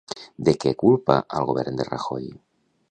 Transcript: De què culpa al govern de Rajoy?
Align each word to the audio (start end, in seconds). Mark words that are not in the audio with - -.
De 0.49 0.53
què 0.63 0.71
culpa 0.85 1.19
al 1.41 1.47
govern 1.51 1.81
de 1.81 1.89
Rajoy? 1.93 2.29